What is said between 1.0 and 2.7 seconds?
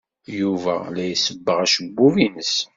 isebbeɣ acebbub-nnes.